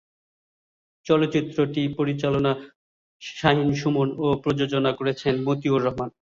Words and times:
চলচ্চিত্রটি 1.05 1.81
পরিচালনা 1.97 2.51
শাহীন-সুমন 3.21 4.09
ও 4.17 4.27
প্রযোজনা 4.43 4.91
করেছেন 4.99 5.33
মতিউর 5.47 5.81
রহমান। 5.83 6.09